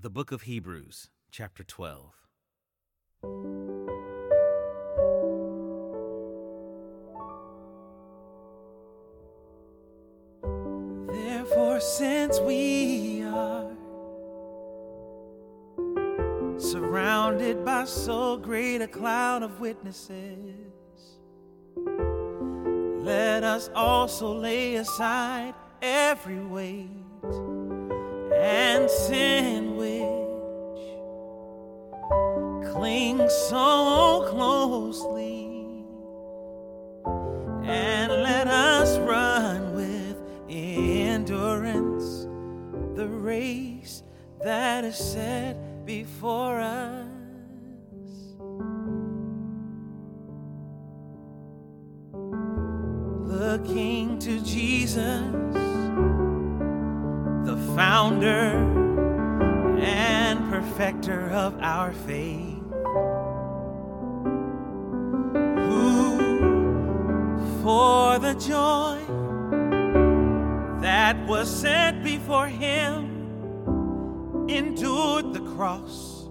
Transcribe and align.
The 0.00 0.10
Book 0.10 0.30
of 0.30 0.42
Hebrews, 0.42 1.10
chapter 1.32 1.64
12. 1.64 2.14
Therefore, 11.08 11.80
since 11.80 12.38
we 12.38 13.24
are 13.24 13.72
surrounded 16.58 17.64
by 17.64 17.84
so 17.84 18.36
great 18.36 18.80
a 18.80 18.86
cloud 18.86 19.42
of 19.42 19.58
witnesses, 19.58 20.54
let 21.76 23.42
us 23.42 23.68
also 23.74 24.32
lay 24.32 24.76
aside 24.76 25.54
every 25.82 26.38
weight 26.38 27.07
and 28.88 28.96
sin 28.96 29.76
which 29.76 30.02
clings 32.72 33.32
so 33.48 34.26
closely, 34.30 35.84
and 37.64 38.10
let 38.10 38.46
us 38.46 38.98
run 39.00 39.74
with 39.74 40.16
endurance 40.48 42.26
the 42.96 43.06
race 43.06 44.02
that 44.42 44.84
is 44.84 44.96
set 44.96 45.84
before 45.84 46.58
us. 46.60 47.06
Looking 53.26 54.18
to 54.20 54.40
Jesus 54.40 55.34
the 57.44 57.56
founder 57.74 58.67
perfecter 60.88 61.28
of 61.32 61.54
our 61.60 61.92
faith, 61.92 62.62
who 65.68 66.18
for 67.62 68.18
the 68.18 68.32
joy 68.34 68.98
that 70.80 71.14
was 71.26 71.48
set 71.50 72.02
before 72.02 72.46
him 72.46 73.04
endured 74.48 75.34
the 75.34 75.40
cross, 75.56 76.26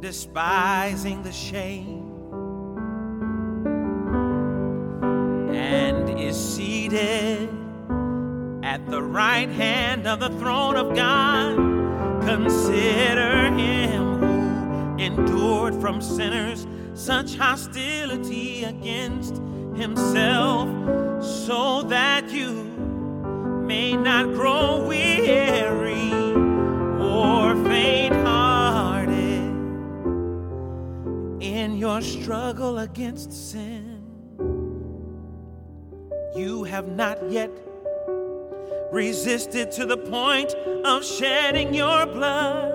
despising 0.00 1.22
the 1.22 1.32
shame, 1.32 2.08
and 5.52 6.18
is 6.18 6.34
seated 6.34 7.50
at 8.62 8.86
the 8.86 9.02
right 9.02 9.50
hand 9.50 10.06
of 10.06 10.18
the 10.18 10.30
throne 10.38 10.76
of 10.76 10.96
God. 10.96 11.77
Consider 12.28 13.50
him 13.52 14.18
who 14.18 15.02
endured 15.02 15.74
from 15.80 16.02
sinners 16.02 16.66
such 16.92 17.36
hostility 17.36 18.64
against 18.64 19.36
himself, 19.74 20.68
so 21.24 21.82
that 21.84 22.30
you 22.30 22.52
may 23.64 23.96
not 23.96 24.26
grow 24.34 24.86
weary 24.86 26.12
or 27.00 27.56
faint 27.64 28.14
hearted 28.14 29.48
in 31.40 31.78
your 31.78 32.02
struggle 32.02 32.80
against 32.80 33.32
sin. 33.32 34.02
You 36.36 36.64
have 36.64 36.88
not 36.88 37.30
yet 37.30 37.50
resisted 38.90 39.70
to 39.72 39.86
the 39.86 39.96
point 39.96 40.54
of 40.84 41.04
shedding 41.04 41.74
your 41.74 42.06
blood? 42.06 42.72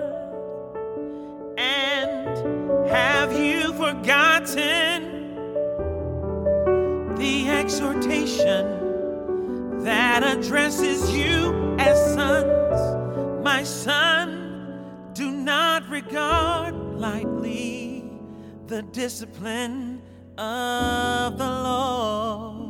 And 1.58 2.88
have 2.88 3.32
you 3.38 3.72
forgotten 3.72 5.34
the 7.16 7.48
exhortation 7.48 8.82
that 9.84 10.22
addresses 10.22 11.10
you 11.14 11.76
as 11.78 12.14
sons? 12.14 13.44
My 13.44 13.62
son, 13.62 15.10
do 15.14 15.30
not 15.30 15.88
regard 15.88 16.74
lightly 16.74 18.04
the 18.66 18.82
discipline 18.82 20.02
of 20.38 21.38
the 21.38 21.44
Lord 21.44 22.63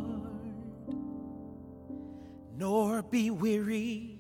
nor 2.64 3.02
be 3.02 3.30
weary 3.30 4.19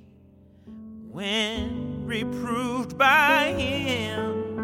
when 1.10 2.04
reproved 2.04 2.98
by 2.98 3.54
him. 3.56 4.56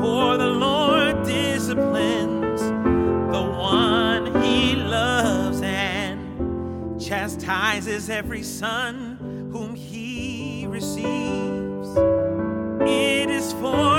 For 0.00 0.36
the 0.36 0.48
Lord 0.48 1.22
disciplines 1.24 2.60
the 2.60 3.44
one 3.56 4.42
he 4.42 4.74
loves 4.74 5.62
and 5.62 7.00
chastises 7.00 8.10
every 8.10 8.42
son 8.42 9.50
whom 9.52 9.76
he 9.76 10.66
receives. 10.68 11.96
It 12.90 13.30
is 13.30 13.52
for 13.52 13.97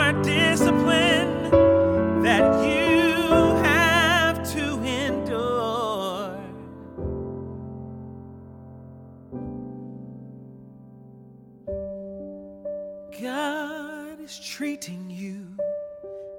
God 13.50 14.20
is 14.22 14.40
treating 14.40 15.10
you 15.10 15.44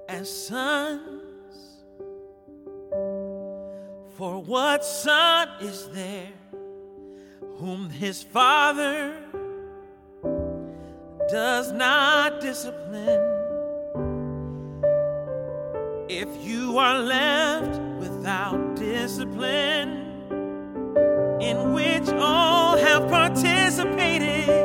as 0.09 0.27
sons. 0.47 1.83
For 4.17 4.41
what 4.53 4.85
son 4.85 5.49
is 5.61 5.89
there 5.89 6.33
whom 7.57 7.91
his 7.91 8.23
father 8.23 9.17
does 11.29 11.73
not 11.73 12.41
discipline? 12.41 13.27
If 16.09 16.29
you 16.41 16.79
are 16.79 17.01
left 17.01 17.81
without 17.99 18.77
discipline, 18.77 19.91
in 21.41 21.73
which 21.73 22.09
all 22.11 22.77
have 22.77 23.09
participated, 23.09 24.60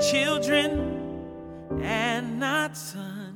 children 0.00 1.80
and 1.82 2.38
not 2.38 2.76
sons. 2.76 3.34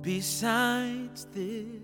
Besides 0.00 1.26
this, 1.32 1.82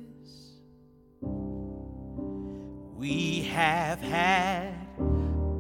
we 2.96 3.42
have 3.42 4.00
had 4.00 4.74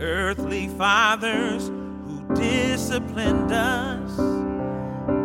earthly 0.00 0.68
fathers 0.68 1.68
who 1.68 2.34
disciplined 2.34 3.52
us, 3.52 4.18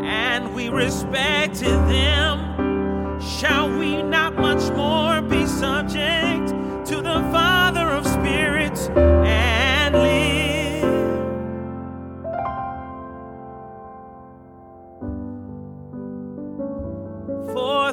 and 0.03 0.53
we 0.56 0.70
respected 0.70 1.78
them. 1.88 3.20
Shall 3.22 3.70
we 3.78 4.02
not 4.02 4.35
much 4.35 4.72
more 4.75 5.22
be 5.22 5.46
subject 5.46 6.22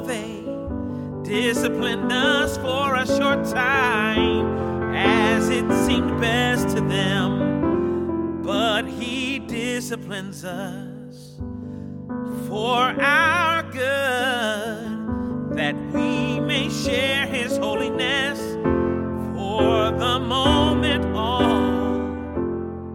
they 0.01 0.43
disciplined 1.23 2.11
us 2.11 2.57
for 2.57 2.95
a 2.95 3.05
short 3.05 3.45
time 3.45 4.93
as 4.95 5.49
it 5.49 5.69
seemed 5.85 6.19
best 6.19 6.75
to 6.75 6.81
them, 6.81 8.41
but 8.43 8.85
He 8.85 9.39
disciplines 9.39 10.43
us 10.43 11.35
for 12.47 12.79
our 13.01 13.63
good, 13.71 14.97
that 15.57 15.75
we 15.93 16.39
may 16.39 16.69
share 16.69 17.25
His 17.25 17.57
holiness. 17.57 18.39
For 19.35 19.91
the 19.91 20.19
moment, 20.19 21.05
all 21.15 21.99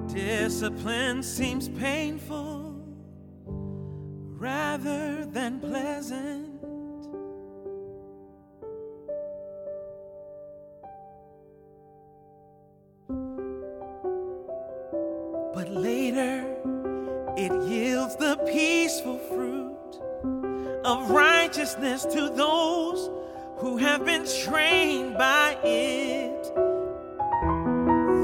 discipline 0.07 1.23
seems 1.23 1.69
painful 1.69 2.75
rather 4.39 5.25
than 5.27 5.61
pleasant. 5.61 6.56
of 20.87 21.11
righteousness 21.11 22.05
to 22.05 22.29
those 22.29 23.11
who 23.59 23.77
have 23.77 24.05
been 24.05 24.25
trained 24.45 25.19
by 25.19 25.59
it. 25.65 26.55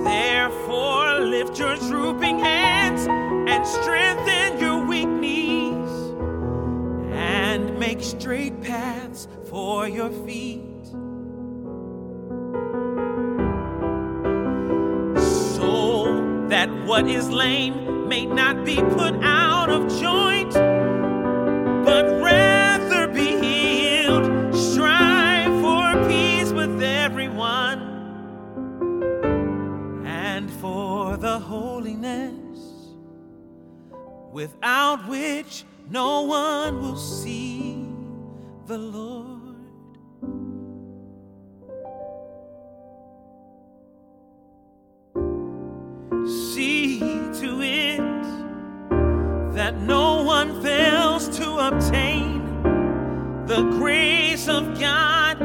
Therefore, 0.05 1.19
lift 1.19 1.59
your 1.59 1.75
drooping 1.75 2.38
hands 2.38 3.09
and 3.50 3.67
strengthen 3.67 4.61
your 4.61 4.87
weak 4.87 5.09
knees, 5.09 5.91
and 7.11 7.76
make 7.81 8.00
straight 8.00 8.62
paths 8.62 9.26
for 9.50 9.88
your 9.88 10.11
feet. 10.25 10.87
So 15.56 16.47
that 16.49 16.70
what 16.87 17.08
is 17.08 17.29
lame 17.29 18.06
may 18.06 18.25
not 18.25 18.65
be 18.65 18.76
put 18.76 19.15
out 19.20 19.69
of 19.69 19.88
joint 20.00 20.72
without 34.32 35.06
which 35.08 35.64
no 35.90 36.23
one 36.23 36.81
will 36.81 36.96
see 36.96 37.87
the 38.67 38.79
Lord. 38.79 39.29
See 46.55 46.99
to 46.99 47.61
it 47.62 47.99
that 49.55 49.76
no 49.81 50.23
one 50.23 50.62
fails 50.62 51.29
to 51.37 51.69
obtain 51.69 52.40
the 53.46 53.62
grace 53.73 54.49
of 54.49 54.81
God, 54.81 55.38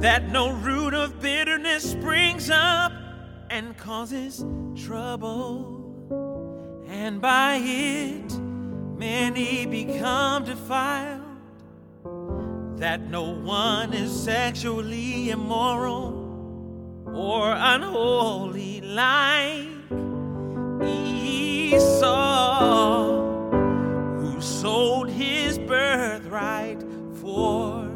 that 0.00 0.30
no 0.30 0.50
root 0.50 0.94
of 0.94 1.20
bitterness 1.20 1.88
springs 1.88 2.50
up 2.50 2.92
and 3.50 3.76
causes 3.76 4.44
trouble, 4.74 5.81
and 6.92 7.20
by 7.22 7.58
it 7.62 8.38
many 8.98 9.64
become 9.64 10.44
defiled, 10.44 11.22
that 12.78 13.00
no 13.00 13.30
one 13.30 13.94
is 13.94 14.12
sexually 14.12 15.30
immoral 15.30 16.12
or 17.06 17.54
unholy 17.56 18.82
like 18.82 19.68
Esau, 20.86 22.02
who 24.18 24.40
sold 24.42 25.08
his 25.08 25.58
birthright 25.58 26.82
for 27.14 27.90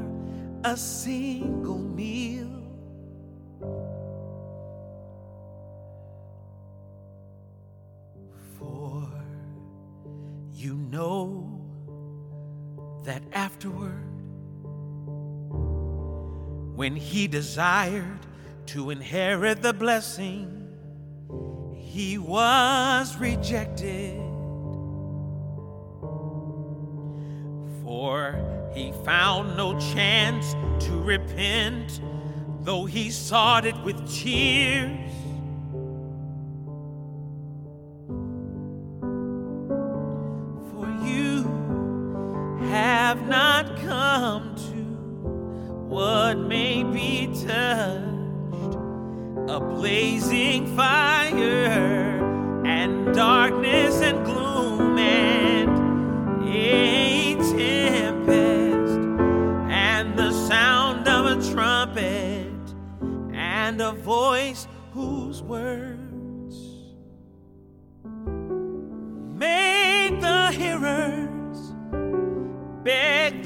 a 0.64 0.74
single 0.74 1.78
meal. 1.78 2.55
That 13.06 13.22
afterward, 13.32 14.02
when 16.76 16.94
he 16.94 17.26
desired 17.26 18.18
to 18.66 18.90
inherit 18.90 19.62
the 19.62 19.72
blessing, 19.72 20.68
he 21.74 22.18
was 22.18 23.16
rejected. 23.16 24.20
For 27.84 28.70
he 28.74 28.92
found 29.04 29.56
no 29.56 29.78
chance 29.78 30.52
to 30.84 31.00
repent, 31.00 32.00
though 32.62 32.84
he 32.84 33.10
sought 33.10 33.64
it 33.64 33.80
with 33.84 33.96
tears. 34.12 34.98
Have 43.16 43.28
not 43.28 43.76
come 43.78 44.54
to 44.56 44.82
what 45.88 46.36
may 46.38 46.82
be 46.82 47.26
touched. 47.46 48.74
A 49.48 49.60
blazing 49.60 50.66
fire 50.76 52.64
and 52.66 53.14
darkness 53.14 54.02
and 54.02 54.24
gloom 54.24 54.98
and 54.98 56.48
a 56.48 57.34
tempest 57.36 58.98
and 59.70 60.18
the 60.18 60.32
sound 60.32 61.08
of 61.08 61.26
a 61.26 61.52
trumpet 61.52 62.52
and 63.32 63.80
a 63.80 63.92
voice 63.92 64.66
whose 64.92 65.42
words 65.42 66.56
make 69.38 70.20
the 70.20 70.50
hearers 70.52 71.05
beg 71.05 71.05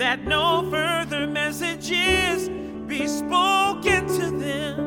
that 0.01 0.25
no 0.25 0.67
further 0.71 1.27
messages 1.27 2.49
be 2.87 3.07
spoken 3.07 4.07
to 4.07 4.31
them 4.31 4.79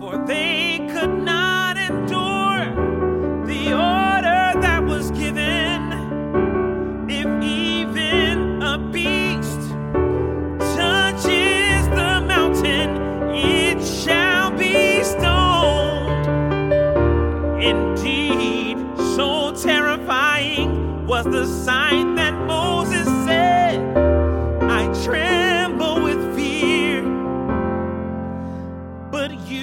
for 0.00 0.18
they 0.26 0.78
could 0.92 1.22
not 1.22 1.76
endure 1.76 2.64
the 3.46 3.70
order 3.70 4.60
that 4.60 4.82
was 4.82 5.12
given. 5.12 5.92
If 7.08 7.26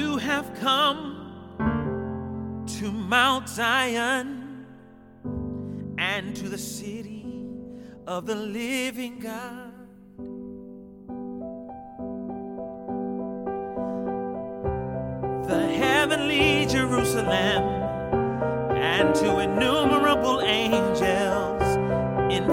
you 0.01 0.17
have 0.17 0.51
come 0.59 0.99
to 2.65 2.91
Mount 2.91 3.47
Zion 3.47 4.65
and 5.99 6.35
to 6.35 6.49
the 6.49 6.57
city 6.57 7.23
of 8.07 8.25
the 8.25 8.33
living 8.33 9.19
God. 9.19 9.73
The 15.47 15.67
heavenly 15.83 16.65
Jerusalem 16.65 17.63
and 18.73 19.13
to 19.13 19.39
innumerable 19.39 20.41
angels 20.41 21.63
in 22.35 22.43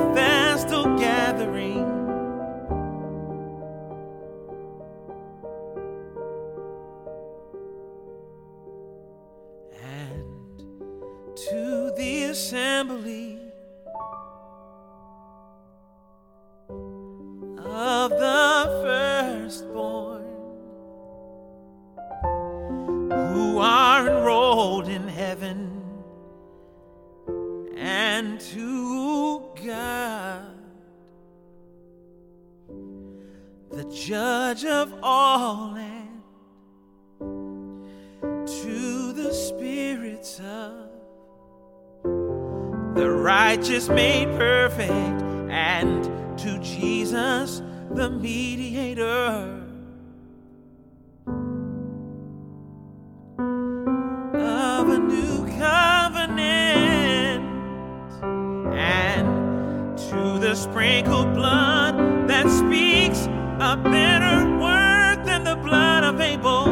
to 28.40 29.40
God 29.66 30.54
the 33.70 33.84
judge 33.84 34.64
of 34.64 34.94
all 35.02 35.74
and 35.74 36.22
to 38.46 39.12
the 39.12 39.32
spirits 39.32 40.40
of 40.40 40.88
the 42.94 43.10
righteous 43.10 43.88
made 43.88 44.28
perfect 44.36 45.22
and 45.50 46.04
to 46.38 46.58
Jesus 46.60 47.62
the 47.90 48.10
mediator 48.10 49.67
sprinkled 60.78 61.34
blood 61.34 61.96
that 62.28 62.48
speaks 62.48 63.26
a 63.58 63.76
better 63.76 64.48
word 64.60 65.24
than 65.24 65.42
the 65.42 65.56
blood 65.56 66.04
of 66.04 66.20
Abel 66.20 66.66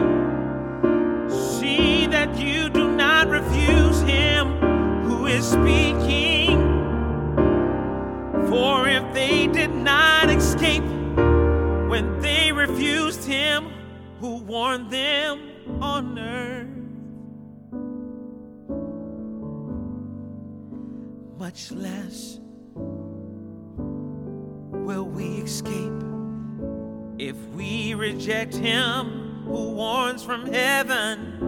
See 1.28 2.06
that 2.06 2.38
you 2.38 2.68
do 2.68 2.92
not 2.92 3.26
refuse 3.26 4.00
him 4.02 4.60
who 5.02 5.26
is 5.26 5.44
speaking. 5.44 6.56
For 8.48 8.86
if 8.86 9.12
they 9.12 9.48
did 9.48 9.74
not 9.74 10.30
escape 10.30 10.84
when 11.90 12.20
they 12.20 12.52
refused 12.52 13.24
him 13.24 13.72
who 14.20 14.36
warned 14.36 14.88
them 14.88 15.82
on 15.82 16.16
earth, 16.16 16.68
much 21.40 21.72
less 21.72 22.38
will 24.86 25.04
we 25.04 25.38
escape 25.38 26.00
if 27.18 27.36
we 27.56 27.92
reject 27.94 28.54
him 28.54 29.42
who 29.44 29.72
warns 29.72 30.22
from 30.22 30.46
heaven. 30.46 31.42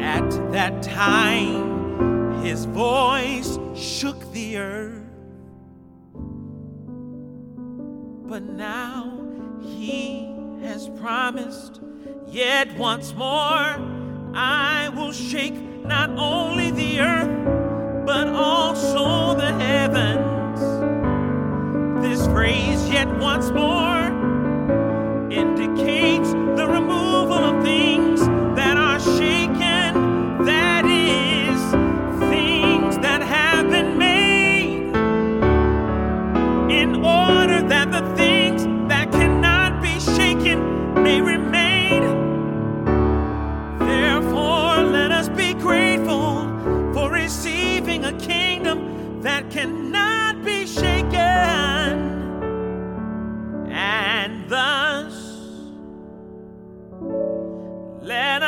At 0.00 0.30
that 0.52 0.82
time, 0.82 2.40
his 2.42 2.64
voice 2.64 3.58
shook 3.74 4.32
the 4.32 4.56
earth. 4.56 5.02
But 8.24 8.44
now 8.44 9.12
he 9.60 10.34
has 10.62 10.88
promised, 10.98 11.82
yet 12.26 12.74
once 12.78 13.12
more 13.14 13.76
I 14.34 14.90
will 14.96 15.12
shake 15.12 15.60
not 15.84 16.08
only 16.08 16.70
the 16.70 17.00
earth, 17.00 18.06
but 18.06 18.28
also 18.28 19.34
the 19.34 19.52
heavens. 19.52 20.25
Phrase, 22.36 22.90
yet 22.90 23.08
once 23.16 23.48
more, 23.50 24.12
indicates 25.32 26.05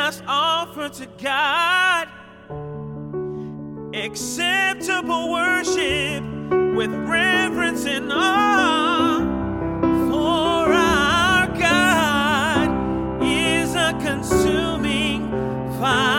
let 0.09 0.23
offer 0.27 0.89
to 0.89 1.05
God 1.21 2.07
acceptable 3.93 5.31
worship 5.31 6.23
with 6.75 6.91
reverence 7.07 7.85
and 7.85 8.11
awe. 8.11 9.19
For 10.09 10.73
our 10.73 11.47
God 11.59 13.23
is 13.23 13.75
a 13.75 13.91
consuming 14.01 15.29
fire. 15.79 16.18